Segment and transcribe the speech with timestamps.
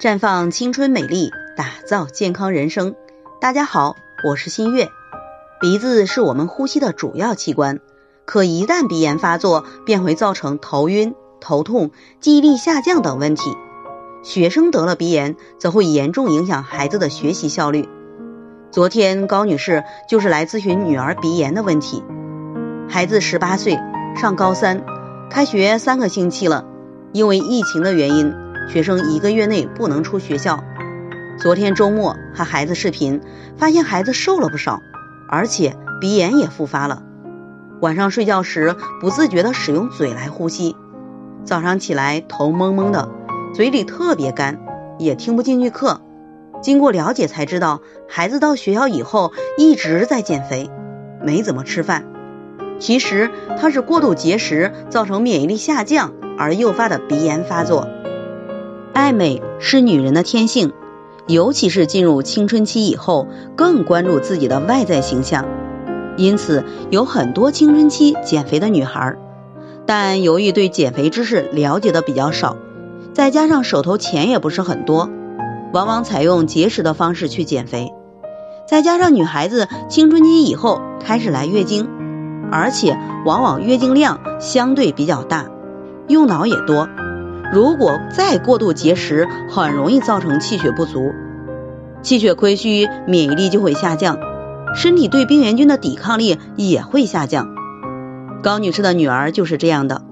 [0.00, 2.94] 绽放青春美丽，打造健康人生。
[3.38, 4.88] 大家好，我是新月。
[5.60, 7.80] 鼻子是我们呼吸的主要器官，
[8.24, 13.54] 可一旦鼻炎发作，便会造成头晕、头痛、记忆力下降等问题。
[14.22, 17.86] 学生得了鼻炎，则会严重影响孩子的学习效率。
[18.70, 22.02] 昨天高女士就是来咨询女儿鼻炎的问题。
[22.88, 23.78] 孩子十八岁，
[24.16, 24.82] 上高三，
[25.28, 26.64] 开学三个星期了，
[27.12, 28.34] 因为疫情的原因。
[28.72, 30.62] 学生一个月内不能出学校。
[31.38, 33.20] 昨天周末和孩子视频，
[33.56, 34.80] 发现孩子瘦了不少，
[35.28, 37.02] 而且鼻炎也复发了。
[37.80, 40.76] 晚上睡觉时不自觉地使用嘴来呼吸，
[41.44, 43.08] 早上起来头蒙蒙的，
[43.54, 44.60] 嘴里特别干，
[44.98, 46.00] 也听不进去课。
[46.62, 50.70] 经过了解才知道，孩子到学校以后一直在减肥，
[51.24, 52.04] 没怎么吃饭。
[52.78, 57.88] 其实他是过度节食造成免疫力下降而诱发的鼻炎发作。
[58.92, 60.72] 爱美是女人的天性，
[61.26, 65.46] 尤其是进入青春期以后，更关注自己的外在形象。
[66.16, 69.16] 因此，有很多青春期减肥的女孩，
[69.86, 72.56] 但由于对减肥知识了解的比较少，
[73.12, 75.08] 再加上手头钱也不是很多，
[75.72, 77.92] 往往采用节食的方式去减肥。
[78.68, 81.88] 再加上女孩子青春期以后开始来月经，
[82.50, 85.46] 而且往往月经量相对比较大，
[86.08, 86.88] 用脑也多。
[87.52, 91.12] 如果再过度节食，很容易造成气血不足，
[92.00, 94.18] 气血亏虚，免疫力就会下降，
[94.74, 97.48] 身体对病原菌的抵抗力也会下降。
[98.42, 100.02] 高女士的女儿就是这样的，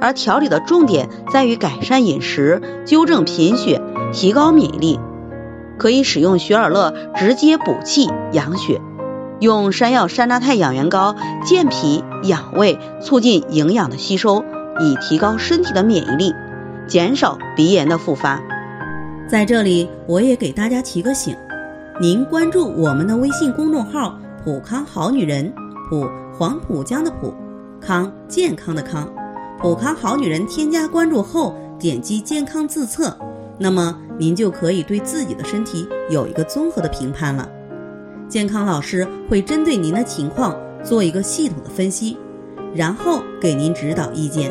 [0.00, 5.00] 而调理的重点在于改善饮食，纠正贫血，提高免疫力。
[5.78, 8.80] 可以使用雪尔乐直接补气养血，
[9.38, 14.42] 用山药山楂肽养元膏健脾养胃，促进营养的吸收，
[14.80, 16.34] 以提高身体的免疫力。
[16.88, 18.42] 减少鼻炎的复发。
[19.28, 21.36] 在这里，我也给大家提个醒：
[22.00, 25.52] 您关注我们的微信公众号“普康好女人”，
[25.90, 27.34] 普黄浦江的浦，
[27.78, 29.06] 康健康的康，
[29.60, 30.46] 普康好女人。
[30.46, 33.14] 添加关注后，点击健康自测，
[33.58, 37.46] 那么您就可以对自己的身体有一个综合的评判了。
[38.30, 42.16] 健康老师会针对您的情况做一个系统的分析，
[42.74, 44.50] 然后给您指导意见。